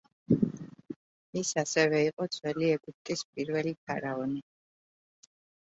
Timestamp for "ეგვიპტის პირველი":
2.79-3.79